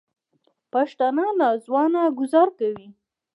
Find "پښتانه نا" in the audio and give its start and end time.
0.73-1.49